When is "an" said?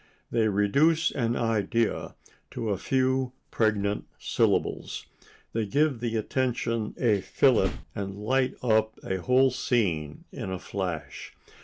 1.11-1.35